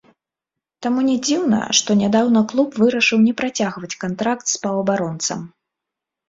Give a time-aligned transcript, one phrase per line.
[0.85, 5.39] Таму не дзіўна, што нядаўна клуб вырашыў не працягваць кантракт з паўабаронцам.